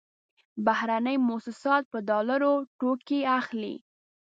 بهرني 0.65 1.15
موسسات 1.29 1.83
په 1.91 1.97
ډالرو 2.09 2.53
توکې 2.79 3.19
اخلي. 3.39 3.75